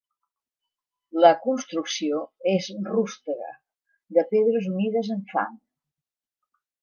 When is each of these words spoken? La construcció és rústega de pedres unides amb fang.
La 1.23 1.29
construcció 1.43 2.21
és 2.53 2.69
rústega 2.87 3.51
de 4.19 4.25
pedres 4.33 4.71
unides 4.73 5.11
amb 5.17 5.29
fang. 5.35 5.61